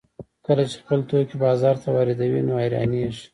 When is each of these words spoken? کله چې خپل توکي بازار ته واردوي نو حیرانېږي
کله 0.45 0.63
چې 0.71 0.75
خپل 0.83 0.99
توکي 1.09 1.35
بازار 1.45 1.75
ته 1.83 1.87
واردوي 1.95 2.41
نو 2.47 2.53
حیرانېږي 2.63 3.25